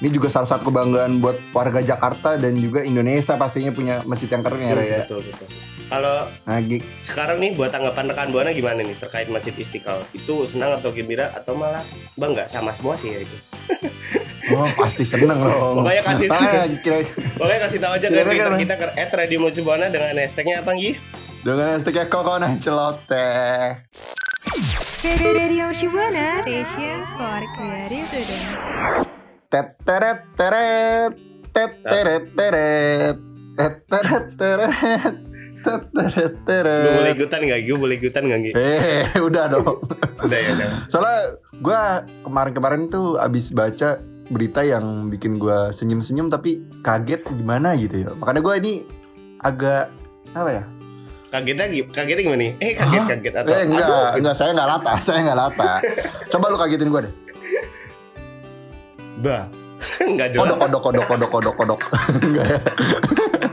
ini 0.00 0.12
juga 0.12 0.28
salah 0.28 0.48
satu 0.48 0.68
kebanggaan 0.68 1.24
buat 1.24 1.40
warga 1.56 1.80
Jakarta 1.80 2.36
dan 2.36 2.56
juga 2.60 2.84
Indonesia 2.84 3.36
pastinya 3.40 3.72
punya 3.72 4.04
masjid 4.04 4.28
yang 4.28 4.44
keren 4.44 4.60
ya, 4.60 4.74
Ray, 4.76 4.88
ya. 4.92 5.00
betul 5.08 5.24
betul 5.24 5.48
kalau 5.86 6.26
Nah, 6.42 6.58
Gi- 6.58 6.82
sekarang 7.00 7.38
nih 7.38 7.52
buat 7.52 7.68
tanggapan 7.68 8.06
rekan 8.06 8.28
buana 8.28 8.50
gimana 8.50 8.80
nih 8.80 8.96
terkait 8.96 9.26
Masjid 9.26 9.52
Istiqlal? 9.52 10.02
Itu 10.10 10.42
senang 10.44 10.74
atau 10.74 10.90
gembira 10.90 11.30
atau 11.30 11.52
malah 11.52 11.82
bangga 12.14 12.46
sama 12.46 12.70
semua 12.70 12.94
sih 12.94 13.10
ya 13.10 13.20
itu. 13.20 13.36
oh 14.52 14.68
pasti 14.76 15.02
seneng 15.02 15.38
loh. 15.38 15.78
Pokoknya 15.78 16.02
kasih- 16.02 16.28
Ah, 16.28 16.66
kira- 16.76 17.06
Pokoknya 17.34 17.60
kasih 17.62 17.78
tahu 17.78 17.92
aja 17.94 18.06
ke 18.06 18.18
Twitter 18.20 18.52
kita 18.58 18.74
ke 18.74 18.86
@radiomercubuana 19.08 19.86
dengan 19.88 20.14
hashtagnya 20.16 20.60
apa 20.60 20.74
Gi? 20.74 20.92
dengan 21.40 21.66
hashtagnya 21.72 22.06
kokona 22.06 22.58
celoteh. 22.58 23.78
Radio 25.06 25.70
Shibuana 25.70 26.42
Station 26.42 26.98
for 27.14 27.38
Creative 27.54 28.06
Student. 28.08 28.46
Tet 29.46 29.78
teret 29.80 30.20
teret 30.34 31.12
tet 31.48 31.72
teret 31.80 32.24
teret 32.34 33.16
tet 33.54 33.74
teret 33.86 34.26
teret 34.34 35.14
Lu 35.66 36.90
boleh 36.96 37.12
ikutan 37.12 37.40
nggak? 37.42 37.60
Gue 37.66 37.76
boleh 37.76 37.94
ikutan 37.98 38.22
nggak 38.24 38.40
Gi? 38.40 38.52
Eh, 38.54 39.04
udah 39.18 39.44
dong. 39.50 39.78
Udah 40.26 40.38
ya 40.38 40.50
udah. 40.56 40.68
Soalnya 40.88 41.18
gue 41.52 41.80
kemarin-kemarin 42.24 42.88
tuh 42.88 43.20
abis 43.20 43.52
baca 43.52 44.00
berita 44.26 44.64
yang 44.66 45.06
bikin 45.06 45.38
gue 45.38 45.70
senyum-senyum 45.70 46.26
tapi 46.26 46.64
kaget 46.82 47.22
gimana 47.26 47.76
gitu 47.78 48.06
ya. 48.06 48.10
Makanya 48.16 48.40
gue 48.42 48.54
ini 48.58 48.72
agak 49.38 49.92
apa 50.34 50.50
ya? 50.50 50.64
Kagetnya 51.30 51.66
kagetnya 51.92 52.22
gimana 52.22 52.40
nih? 52.42 52.52
Eh 52.62 52.72
kaget 52.74 53.02
Hah? 53.02 53.08
kaget 53.12 53.34
atau 53.34 53.50
eh 53.52 53.62
enggak, 53.66 53.86
aduh, 53.86 54.04
enggak 54.18 54.34
saya 54.34 54.50
enggak 54.56 54.68
lata, 54.72 54.92
saya 55.06 55.18
enggak 55.20 55.38
lata. 55.38 55.72
Coba 56.32 56.44
lu 56.48 56.56
kagetin 56.58 56.88
gue 56.90 57.00
deh. 57.06 57.14
bah. 59.20 59.65
Enggak 60.10 60.34
jelas. 60.34 60.58
Kodok, 60.58 60.82
kodok, 60.82 61.06
kodok, 61.06 61.30
kodok, 61.30 61.30
kodok, 61.30 61.54
kodok. 61.54 61.80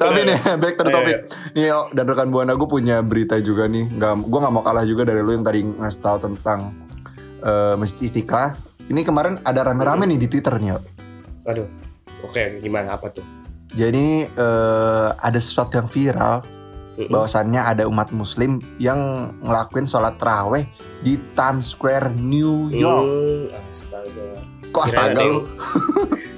Tapi 0.00 0.20
nih, 0.26 0.38
back 0.58 0.74
to 0.78 0.82
the 0.86 0.90
Iya, 0.90 0.96
topic. 0.96 1.16
Nih, 1.54 1.64
Yo, 1.70 1.80
dan 1.94 2.04
rekan 2.08 2.28
Buana 2.30 2.54
gue 2.54 2.68
punya 2.68 3.02
berita 3.02 3.38
juga 3.42 3.66
nih. 3.66 3.90
Nggak, 3.90 4.12
gue 4.26 4.38
nggak 4.40 4.54
mau 4.54 4.64
kalah 4.64 4.84
juga 4.86 5.02
dari 5.06 5.20
lu 5.22 5.32
yang 5.34 5.46
tadi 5.46 5.60
ngasih 5.62 6.00
tahu 6.02 6.16
tentang 6.22 6.74
eh 7.40 7.74
Masjid 7.76 8.10
Istiqlal. 8.10 8.54
Ini 8.90 9.06
kemarin 9.06 9.38
ada 9.46 9.62
rame-rame 9.62 10.06
nih 10.10 10.18
di 10.18 10.26
Twitter 10.26 10.54
nih, 10.58 10.74
Yo. 10.74 10.78
Aduh. 11.46 11.68
Oke, 12.20 12.60
gimana 12.60 12.98
apa 12.98 13.08
tuh? 13.08 13.24
Jadi 13.72 14.26
eh, 14.26 15.08
ada 15.14 15.38
sesuatu 15.38 15.78
yang 15.78 15.88
viral 15.88 16.42
bahwasannya 17.08 17.64
ada 17.64 17.88
umat 17.88 18.12
muslim 18.12 18.60
yang 18.76 19.32
ngelakuin 19.40 19.88
sholat 19.88 20.20
terawih 20.20 20.68
di 21.00 21.16
Times 21.32 21.72
Square 21.72 22.12
New 22.12 22.68
York. 22.68 23.08
Hmm, 23.08 23.70
astaga. 23.72 24.49
Kok 24.70 24.82
astaga 24.82 25.22
lu? 25.22 25.46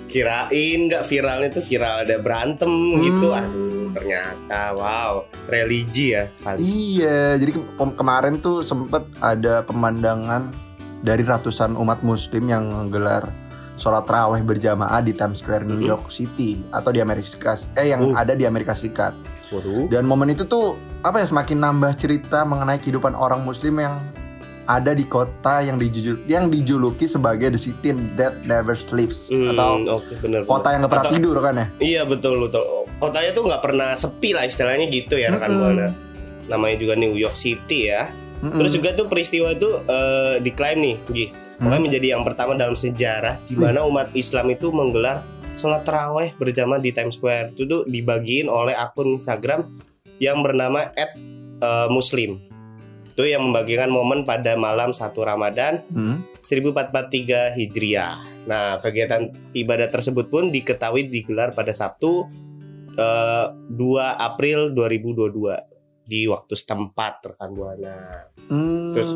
Kirain 0.07 0.81
nggak 0.87 1.05
viralnya 1.05 1.49
tuh 1.51 1.65
viral 1.65 2.05
ada 2.05 2.17
berantem 2.17 2.69
Hmm. 2.69 3.01
gitu. 3.01 3.29
Aduh, 3.29 3.89
ternyata 3.93 4.61
wow, 4.73 5.13
religi 5.47 6.13
ya 6.13 6.29
kali. 6.39 6.61
Iya, 6.61 7.37
jadi 7.37 7.51
ke- 7.55 7.65
kemarin 7.95 8.37
tuh 8.37 8.61
sempet 8.61 9.09
ada 9.19 9.61
pemandangan 9.63 10.53
dari 11.01 11.23
ratusan 11.23 11.75
umat 11.75 12.01
muslim 12.01 12.45
yang 12.47 12.69
menggelar 12.69 13.25
sholat 13.75 14.05
terawih 14.05 14.41
berjamaah 14.41 15.01
di 15.01 15.11
Times 15.11 15.41
Square 15.41 15.65
New 15.65 15.81
Mhm. 15.81 15.89
York 15.89 16.07
City 16.09 16.61
atau 16.71 16.93
di 16.93 17.01
Amerika 17.01 17.27
Serikat, 17.27 17.73
eh 17.75 17.91
yang 17.91 18.01
Uh. 18.03 18.15
ada 18.15 18.33
di 18.33 18.45
Amerika 18.45 18.77
Serikat. 18.77 19.17
Waduh. 19.49 19.89
Dan 19.89 20.05
momen 20.05 20.29
itu 20.29 20.45
tuh 20.45 20.77
apa 21.01 21.19
ya 21.19 21.27
semakin 21.27 21.59
nambah 21.59 21.97
cerita 21.97 22.45
mengenai 22.45 22.79
kehidupan 22.79 23.13
orang 23.13 23.41
muslim 23.41 23.75
yang 23.79 23.97
ada 24.65 24.93
di 24.93 25.03
kota 25.03 25.59
yang 25.59 25.75
dijulu- 25.75 26.23
yang 26.25 26.47
dijuluki 26.47 27.05
sebagai 27.05 27.51
the 27.51 27.61
city 27.61 27.91
that 28.15 28.39
never 28.43 28.73
sleeps 28.73 29.27
Hmm, 29.27 29.51
atau 29.51 29.99
oke 29.99 30.15
bener. 30.19 30.43
kota 30.45 30.71
yang 30.71 30.83
gak 30.83 30.93
pernah 30.93 31.05
Atau- 31.05 31.15
tidur 31.17 31.37
kan 31.39 31.55
ya. 31.55 31.67
Iya 31.79 32.03
betul 32.05 32.35
betul. 32.41 32.63
Kotanya 32.97 33.31
tuh 33.33 33.45
nggak 33.45 33.61
pernah 33.61 33.91
sepi 33.93 34.31
lah 34.31 34.45
istilahnya 34.45 34.87
gitu 34.87 35.15
ya 35.15 35.31
rekan 35.31 35.51
Mm-mm. 35.51 35.61
buana. 35.61 35.87
Namanya 36.45 36.77
juga 36.77 36.95
New 36.95 37.15
York 37.15 37.35
City 37.35 37.91
ya. 37.91 38.11
Mm-mm. 38.41 38.59
Terus 38.59 38.73
juga 38.73 38.89
tuh 38.93 39.07
peristiwa 39.07 39.51
itu 39.51 39.71
eh, 39.81 40.35
diklaim 40.39 40.79
nih, 40.79 40.97
Gi. 41.09 41.27
Hmm. 41.59 41.79
Menjadi 41.79 42.11
yang 42.11 42.23
pertama 42.23 42.55
dalam 42.55 42.75
sejarah 42.75 43.39
di 43.41 43.55
mana 43.55 43.83
umat 43.83 44.11
Islam 44.13 44.51
itu 44.51 44.71
menggelar 44.71 45.23
sholat 45.55 45.83
taraweh 45.83 46.35
berjamaah 46.35 46.79
di 46.79 46.91
Times 46.91 47.15
Square. 47.15 47.55
Itu 47.55 47.67
tuh 47.67 47.83
dibagiin 47.87 48.47
oleh 48.47 48.75
akun 48.75 49.15
Instagram 49.15 49.67
yang 50.19 50.43
bernama 50.43 50.91
@muslim. 51.89 52.39
Itu 53.13 53.23
yang 53.23 53.45
membagikan 53.45 53.89
momen 53.89 54.25
pada 54.25 54.57
malam 54.57 54.91
satu 54.91 55.21
Ramadan 55.21 55.85
Hmm. 55.89 56.25
1443 56.41 57.53
Hijriah. 57.53 58.15
Nah, 58.43 58.77
kegiatan 58.79 59.27
ibadah 59.53 59.87
tersebut 59.87 60.27
pun 60.27 60.49
diketahui 60.49 61.07
digelar 61.07 61.53
pada 61.53 61.71
Sabtu 61.71 62.27
eh, 62.93 63.47
2 63.49 63.73
April 64.19 64.73
2022 64.73 65.57
di 66.03 66.27
waktu 66.27 66.53
setempat 66.53 67.25
rekan 67.27 67.51
buana. 67.53 68.29
Hmm. 68.47 68.93
Terus, 68.93 69.13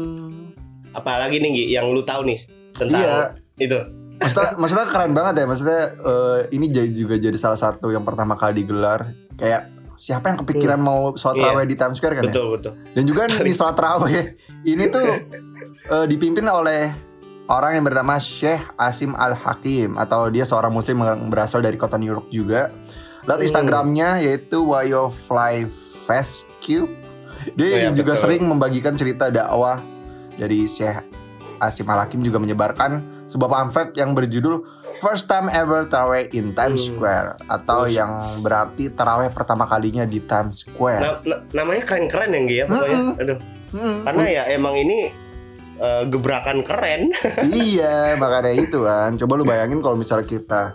Apalagi 0.93 1.37
nih 1.37 1.69
yang 1.71 1.93
lu 1.93 2.01
tahu 2.01 2.25
nih 2.25 2.41
tentang 2.73 2.97
Iya. 2.97 3.21
itu. 3.59 3.77
maksudnya, 4.17 4.53
maksudnya 4.57 4.87
keren 4.89 5.13
banget 5.13 5.35
ya 5.37 5.47
maksudnya 5.47 5.81
eh, 5.93 6.41
ini 6.51 6.67
jadi 6.69 6.89
juga 6.89 7.15
jadi 7.17 7.37
salah 7.37 7.61
satu 7.61 7.93
yang 7.93 8.01
pertama 8.01 8.33
kali 8.33 8.65
digelar 8.65 9.13
kayak 9.37 9.76
siapa 9.97 10.29
yang 10.29 10.39
kepikiran 10.39 10.77
mau 10.77 11.13
sholat 11.13 11.35
Iya. 11.35 11.43
terawih 11.47 11.67
di 11.67 11.77
Times 11.77 11.97
Square 11.97 12.15
kan 12.15 12.23
ya 12.23 12.31
Betul 12.31 12.47
betul. 12.53 12.73
dan 12.91 13.03
juga 13.03 13.23
di 13.43 13.53
sholat 13.53 13.75
terawih 13.75 14.25
ini 14.63 14.85
tuh 14.87 15.07
eh, 15.95 16.07
dipimpin 16.07 16.45
oleh 16.45 16.93
orang 17.47 17.75
yang 17.75 17.85
bernama 17.85 18.17
Syekh 18.17 18.61
Asim 18.75 19.15
Al 19.15 19.33
Hakim 19.33 19.95
atau 19.95 20.27
dia 20.27 20.43
seorang 20.43 20.71
muslim 20.71 21.01
yang 21.01 21.27
berasal 21.27 21.61
dari 21.61 21.75
kota 21.75 21.95
New 21.95 22.09
York 22.09 22.29
juga 22.29 22.69
lewat 23.23 23.39
Hmm. 23.39 23.47
Instagramnya 23.47 24.09
yaitu 24.21 24.63
Wayo 24.63 25.09
Fly 25.27 25.67
Fescue 26.03 26.87
dia 27.49 27.63
Oh, 27.65 27.79
iya, 27.81 27.91
juga 27.91 28.13
betul. 28.13 28.23
sering 28.23 28.43
membagikan 28.43 28.95
cerita 28.95 29.29
dakwah 29.29 29.79
dari 30.35 30.67
Syekh 30.67 30.99
Asim 31.57 31.87
Al 31.87 32.03
Hakim 32.03 32.21
juga 32.21 32.37
menyebarkan 32.37 33.16
sebuah 33.27 33.49
pamflet 33.49 33.91
yang 33.95 34.11
berjudul 34.11 34.63
First 34.97 35.27
Time 35.27 35.47
Ever 35.49 35.85
Tarawih 35.85 36.31
in 36.31 36.51
Times 36.53 36.79
Hmm. 36.81 36.89
Square 36.89 37.29
atau 37.45 37.85
Terus. 37.85 37.95
yang 37.95 38.11
berarti 38.41 38.85
tarawih 38.89 39.29
pertama 39.29 39.65
kalinya 39.65 40.03
di 40.03 40.19
Times 40.21 40.63
Square. 40.63 41.01
Na- 41.01 41.21
na- 41.23 41.43
namanya 41.53 41.83
keren-keren 41.85 42.31
ya 42.31 42.41
Gi 42.41 42.57
ya 42.57 42.65
pokoknya. 42.65 42.97
Mm-mm. 42.97 43.21
Aduh, 43.21 43.39
Hmm. 43.69 43.97
karena 44.05 44.25
ya 44.25 44.43
emang 44.49 44.75
ini 44.75 44.99
eh, 45.77 46.05
gebrakan 46.07 46.63
keren. 46.63 47.13
iya, 47.53 48.17
makanya 48.17 48.49
itu 48.51 48.81
kan. 48.81 49.13
Coba 49.15 49.33
lu 49.35 49.45
bayangin 49.45 49.79
kalau 49.79 49.93
misalnya 49.93 50.25
kita 50.25 50.73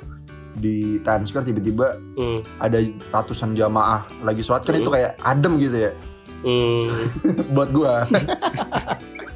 di 0.53 0.99
Times 0.99 1.31
Square 1.31 1.47
tiba-tiba 1.47 1.97
Hmm, 2.13 2.43
ada 2.59 2.77
ratusan 3.09 3.55
jamaah 3.55 4.05
lagi 4.21 4.43
sholat 4.43 4.61
kan 4.61 4.75
Hmm. 4.75 4.83
itu 4.83 4.91
kayak 4.91 5.17
adem 5.17 5.55
gitu 5.57 5.77
ya 5.79 5.91
hmm. 6.41 6.85
buat 7.55 7.71
gua. 7.71 8.03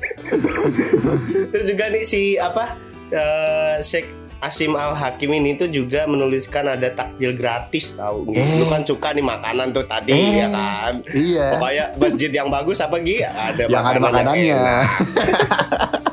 Terus 1.48 1.66
juga 1.66 1.86
nih 1.88 2.04
si 2.04 2.36
apa 2.36 2.76
eh 3.12 3.76
Sheikh 3.82 4.08
Asim 4.44 4.78
Al 4.78 4.94
Hakim 4.94 5.34
ini 5.34 5.58
tuh 5.58 5.66
juga 5.66 6.06
menuliskan 6.06 6.70
ada 6.70 6.94
takjil 6.94 7.34
gratis 7.34 7.98
tahu. 7.98 8.30
Gi. 8.30 8.38
Eh. 8.38 8.62
Lu 8.62 8.70
kan 8.70 8.86
suka 8.86 9.10
nih 9.16 9.26
makanan 9.26 9.74
tuh 9.74 9.82
tadi 9.88 10.14
Eh. 10.14 10.46
ya 10.46 10.48
kan. 10.54 11.02
iya. 11.16 11.58
Pokoknya 11.58 11.86
masjid 11.98 12.30
yang 12.30 12.54
bagus 12.54 12.78
apa 12.84 13.02
Gi? 13.02 13.26
Ada 13.26 13.66
yang 13.66 13.82
ada 13.82 13.98
makanan 13.98 14.02
makanannya. 14.06 14.62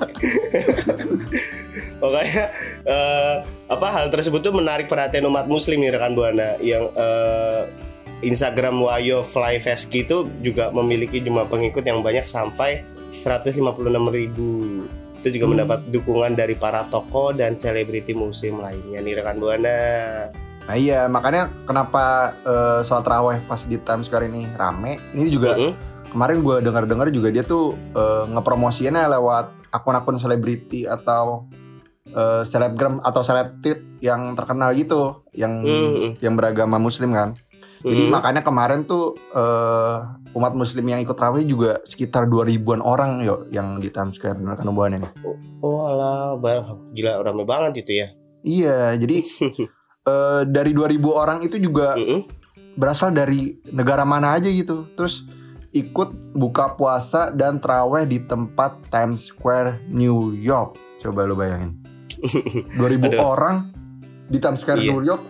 Pokoknya 2.03 2.45
eh, 2.89 3.35
apa 3.69 3.87
hal 3.91 4.11
tersebut 4.11 4.43
tuh 4.43 4.55
menarik 4.55 4.89
perhatian 4.89 5.27
umat 5.29 5.47
muslim 5.47 5.83
nih 5.83 5.95
rekan 5.95 6.17
Buana 6.17 6.57
yang 6.63 6.89
eh, 6.95 7.63
Instagram 8.23 8.81
Wayo 8.81 9.21
Fly 9.21 9.59
itu 9.93 10.17
juga 10.41 10.71
memiliki 10.71 11.21
jumlah 11.21 11.51
pengikut 11.51 11.83
yang 11.83 12.07
banyak 12.07 12.23
sampai 12.23 12.87
156.000 13.13 13.61
ribu 14.15 14.87
itu 15.23 15.39
juga 15.39 15.47
Hmm. 15.47 15.53
mendapat 15.55 15.87
dukungan 15.95 16.35
dari 16.35 16.59
para 16.59 16.91
tokoh 16.91 17.31
dan 17.31 17.55
selebriti 17.55 18.11
muslim 18.11 18.59
lainnya 18.59 18.99
nih 18.99 19.23
rekan 19.23 19.39
Buana. 19.39 19.79
Nah 20.63 20.77
iya, 20.79 21.07
makanya 21.07 21.51
kenapa 21.63 22.35
eh, 22.43 22.81
sholat 22.83 23.07
raweh 23.07 23.39
pas 23.47 23.63
di 23.63 23.79
Times 23.79 24.11
Square 24.11 24.27
ini 24.27 24.51
rame. 24.59 24.99
Ini 25.15 25.31
juga 25.31 25.55
Mm-mm. 25.55 25.75
kemarin 26.11 26.43
gua 26.43 26.59
dengar-dengar 26.59 27.11
juga 27.15 27.31
dia 27.31 27.47
tuh 27.47 27.79
eh, 27.95 28.25
ngepromosiinnya 28.35 29.07
lewat 29.15 29.71
akun-akun 29.71 30.19
selebriti 30.19 30.87
atau 30.87 31.47
eh, 32.11 32.43
selebgram 32.43 32.99
atau 33.03 33.23
selebtit 33.23 34.03
yang 34.03 34.35
terkenal 34.35 34.75
gitu, 34.75 35.23
yang 35.35 35.63
Mm-mm. 35.63 36.19
yang 36.19 36.35
beragama 36.35 36.79
Muslim 36.83 37.15
kan. 37.15 37.39
Jadi 37.83 38.03
Mm-mm. 38.05 38.15
makanya 38.15 38.43
kemarin 38.43 38.87
tuh 38.87 39.19
eh, 39.35 39.97
umat 40.33 40.55
Muslim 40.55 40.87
yang 40.87 41.03
ikut 41.03 41.15
raweh 41.15 41.43
juga 41.43 41.83
sekitar 41.83 42.25
2000-an 42.25 42.79
orang 42.79 43.21
yo 43.21 43.45
yang 43.51 43.77
di 43.77 43.91
Times 43.91 44.17
Square 44.17 44.39
kan 44.39 44.63
hubungannya. 44.63 45.03
Oh 45.59 45.83
alah, 45.83 46.39
bah- 46.39 46.79
gila 46.91 47.21
rame 47.21 47.43
banget 47.43 47.83
itu 47.83 47.93
ya. 47.99 48.09
Iya, 48.43 48.79
jadi 48.97 49.17
eh, 50.11 50.43
dari 50.47 50.71
2000 50.71 50.95
orang 51.11 51.39
itu 51.43 51.59
juga 51.59 51.99
Mm-mm. 51.99 52.23
berasal 52.75 53.11
dari 53.11 53.59
negara 53.69 54.03
mana 54.03 54.35
aja 54.35 54.47
gitu. 54.47 54.87
Terus 54.95 55.27
ikut 55.71 56.13
buka 56.33 56.77
puasa 56.77 57.31
dan 57.31 57.59
traweh 57.59 58.05
di 58.05 58.23
tempat 58.23 58.79
Times 58.91 59.27
Square 59.27 59.83
New 59.89 60.31
York. 60.33 60.79
Coba 61.03 61.27
lu 61.27 61.35
bayangin. 61.35 61.83
2000 62.79 62.79
Aduh. 62.79 63.19
orang 63.19 63.57
di 64.29 64.39
Times 64.39 64.63
Square 64.63 64.79
Iya. 64.79 64.91
New 64.93 65.03
York 65.03 65.23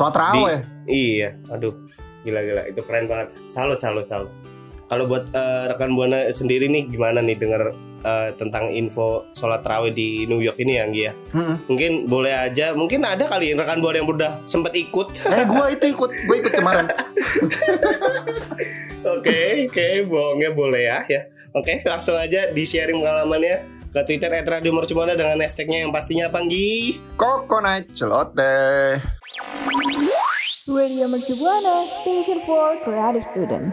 sholat 0.00 0.16
traweh. 0.16 0.60
Iya, 0.88 1.36
aduh, 1.52 1.76
gila-gila, 2.24 2.64
itu 2.72 2.80
keren 2.88 3.04
banget. 3.04 3.36
Salut, 3.52 3.76
salut, 3.76 4.08
salut. 4.08 4.32
Kalau 4.88 5.04
buat 5.04 5.28
eh, 5.28 5.64
rekan 5.68 5.92
buana 5.92 6.24
sendiri 6.32 6.66
nih, 6.72 6.88
gimana 6.88 7.20
nih 7.20 7.36
dengar 7.36 7.76
eh, 8.00 8.32
tentang 8.40 8.72
info 8.72 9.28
sholat 9.36 9.60
tarawih 9.60 9.92
di 9.92 10.24
New 10.24 10.40
York 10.40 10.56
ini 10.56 10.80
ya, 10.80 10.88
Anggi 10.88 11.02
ya? 11.04 11.12
Mm-mm. 11.36 11.56
Mungkin 11.68 11.92
boleh 12.08 12.32
aja, 12.32 12.72
mungkin 12.72 13.04
ada 13.04 13.28
kali 13.28 13.52
rekan 13.52 13.84
buana 13.84 14.00
yang 14.00 14.08
udah 14.08 14.40
sempet 14.48 14.72
ikut. 14.72 15.20
Eh 15.28 15.44
gua 15.44 15.68
itu 15.68 15.92
ikut, 15.92 16.10
gua 16.26 16.36
ikut 16.40 16.52
kemarin. 16.56 16.86
Oke, 19.00 19.64
oke, 19.64 20.12
bohongnya 20.12 20.52
boleh 20.52 20.84
ya, 20.84 21.00
ya. 21.08 21.24
Oke, 21.56 21.80
langsung 21.88 22.20
aja 22.20 22.52
di 22.52 22.68
sharing 22.68 23.00
pengalamannya 23.00 23.88
ke 23.88 24.00
Twitter 24.04 24.28
@radiomercubuana 24.44 25.16
dengan 25.16 25.40
hashtagnya 25.40 25.88
yang 25.88 25.90
pastinya 25.90 26.28
apa? 26.28 26.44
Coconut 27.16 27.88
celoteh. 27.96 29.19
Radio 30.68 31.08
Mercu 31.08 31.40
Buana, 31.40 31.88
Station 31.88 32.44
for 32.44 32.76
Creative 32.84 33.24
Student. 33.24 33.72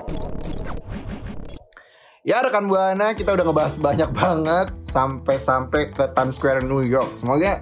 Ya 2.23 2.39
rekan 2.39 2.71
buana 2.71 3.11
kita 3.11 3.35
udah 3.35 3.43
ngebahas 3.43 3.75
banyak 3.75 4.09
banget 4.15 4.71
sampai-sampai 4.87 5.91
ke 5.91 6.07
Times 6.15 6.39
Square 6.39 6.63
New 6.63 6.87
York. 6.87 7.11
Semoga 7.19 7.59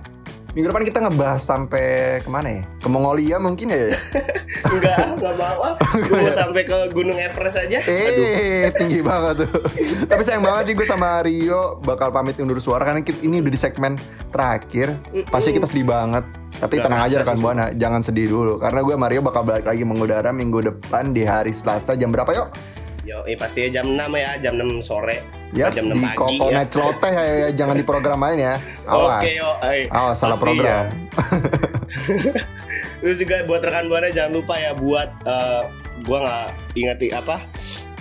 Minggu 0.55 0.71
depan 0.71 0.87
kita 0.87 1.03
ngebahas 1.03 1.43
sampai 1.43 2.23
ke 2.23 2.31
mana 2.31 2.47
ya? 2.47 2.61
Ke 2.79 2.87
Mongolia 2.87 3.43
mungkin 3.43 3.67
ya? 3.67 3.91
Enggak, 4.71 5.19
enggak 5.19 5.33
mau. 5.35 5.67
Gue 6.07 6.15
mau 6.15 6.31
sampai 6.31 6.63
ke 6.63 6.95
Gunung 6.95 7.19
Everest 7.19 7.59
aja. 7.59 7.83
Eh, 7.83 8.71
tinggi 8.71 9.03
banget 9.03 9.43
tuh. 9.43 9.51
Tapi 10.09 10.21
sayang 10.23 10.47
banget 10.47 10.71
nih 10.71 10.75
gue 10.79 10.87
sama 10.87 11.19
Rio 11.27 11.83
bakal 11.83 12.07
pamit 12.09 12.39
undur 12.39 12.55
suara 12.57 12.87
karena 12.87 13.03
kita- 13.03 13.19
ini 13.19 13.43
udah 13.43 13.51
di 13.51 13.59
segmen 13.59 13.99
terakhir. 14.31 14.95
Pasti 15.27 15.51
kita 15.51 15.67
sedih 15.67 15.91
banget. 15.91 16.23
Tapi 16.55 16.79
Gak 16.79 16.87
tenang 16.87 17.03
aja 17.03 17.15
rekan 17.19 17.35
sih. 17.35 17.43
Buana, 17.43 17.65
jangan 17.75 17.99
sedih 17.99 18.27
dulu. 18.31 18.55
Karena 18.55 18.79
gue 18.79 18.93
sama 18.95 19.07
Rio 19.11 19.21
bakal 19.21 19.43
balik 19.43 19.67
lagi 19.67 19.83
mengudara 19.83 20.31
minggu 20.31 20.59
depan 20.63 21.11
di 21.11 21.27
hari 21.27 21.51
Selasa 21.51 21.99
jam 21.99 22.15
berapa 22.15 22.31
yuk? 22.31 22.47
Yo, 23.05 23.21
eh, 23.29 23.37
pastinya 23.37 23.69
jam 23.69 23.85
6 23.93 24.17
ya, 24.17 24.31
jam 24.41 24.57
6 24.57 24.81
sore. 24.81 25.21
Ya, 25.53 25.69
jam 25.69 25.93
6 25.93 25.93
di 25.93 26.01
pagi 26.01 26.17
Koko 26.41 26.45
ya. 26.49 26.65
Celoteh 26.65 27.13
ya, 27.13 27.23
ya, 27.23 27.49
jangan 27.53 27.77
di 27.77 27.85
program 27.85 28.17
lain 28.17 28.39
ya. 28.41 28.55
Awas. 28.89 29.21
Oke, 29.21 29.29
yo. 29.37 29.49
eh, 29.61 29.85
Awas 29.93 30.17
salah 30.17 30.37
program. 30.41 30.65
ya. 30.65 30.81
Terus 33.05 33.17
juga 33.21 33.45
buat 33.45 33.61
rekan 33.61 33.85
buana 33.87 34.09
jangan 34.09 34.41
lupa 34.41 34.57
ya 34.57 34.73
buat 34.73 35.09
eh, 35.21 35.63
gua 36.03 36.17
nggak 36.25 36.47
ingetin 36.75 37.11
apa 37.13 37.37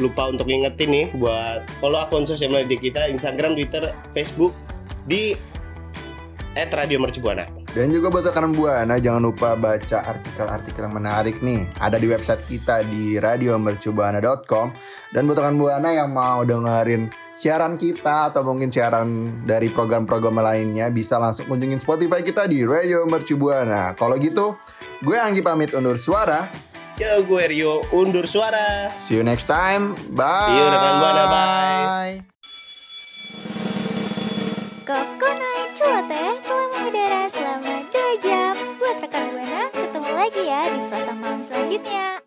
lupa 0.02 0.26
untuk 0.26 0.48
ingetin 0.50 0.88
nih 0.90 1.06
buat 1.14 1.62
follow 1.78 2.02
akun 2.02 2.26
sosial 2.26 2.50
media 2.50 2.74
kita 2.74 3.06
Instagram, 3.06 3.54
Twitter, 3.54 3.92
Facebook 4.10 4.56
di 5.04 5.36
@radiomercubuana. 6.56 7.63
Dan 7.74 7.90
juga 7.90 8.06
buat 8.06 8.22
rekan 8.22 8.54
Buana 8.54 9.02
jangan 9.02 9.18
lupa 9.18 9.58
baca 9.58 9.98
artikel-artikel 10.06 10.86
yang 10.86 10.94
menarik 10.94 11.42
nih. 11.42 11.66
Ada 11.82 11.98
di 11.98 12.06
website 12.06 12.46
kita 12.46 12.86
di 12.86 13.18
radiomercubuana.com 13.18 14.70
dan 15.10 15.26
buat 15.26 15.42
rekan 15.42 15.58
Buana 15.58 15.90
yang 15.90 16.14
mau 16.14 16.46
dengerin 16.46 17.10
siaran 17.34 17.74
kita 17.74 18.30
atau 18.30 18.46
mungkin 18.46 18.70
siaran 18.70 19.42
dari 19.42 19.66
program-program 19.74 20.38
lainnya 20.38 20.86
bisa 20.94 21.18
langsung 21.18 21.50
kunjungin 21.50 21.82
Spotify 21.82 22.22
kita 22.22 22.46
di 22.46 22.62
Radio 22.62 23.02
Mercu 23.10 23.34
Buana. 23.34 23.90
Kalau 23.98 24.22
gitu, 24.22 24.54
gue 25.02 25.18
Anggi 25.18 25.42
pamit 25.42 25.74
undur 25.74 25.98
suara. 25.98 26.46
Yo, 26.94 27.26
gue 27.26 27.42
Rio 27.50 27.82
undur 27.90 28.30
suara. 28.30 28.94
See 29.02 29.18
you 29.18 29.26
next 29.26 29.50
time. 29.50 29.98
Bye. 30.14 30.46
See 30.46 30.54
you, 30.54 30.66
rekan 30.70 30.94
Buana. 31.02 31.24
Bye. 31.26 32.14
Kokonai 34.86 35.74
Celoteh 35.74 36.38
telah 36.38 36.53
mengudara 36.84 37.24
selama 37.32 37.88
2 37.88 38.20
jam. 38.20 38.52
Buat 38.76 39.00
rekan 39.00 39.32
Buana, 39.32 39.72
ketemu 39.72 40.10
lagi 40.12 40.44
ya 40.44 40.68
di 40.68 40.84
Selasa 40.84 41.16
malam 41.16 41.40
selanjutnya. 41.40 42.20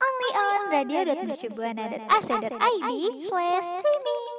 Only 0.00 0.30
on 0.32 0.72
radio.mercubuana.ac.id 0.72 2.88
slash 3.28 3.68
streaming. 3.76 4.35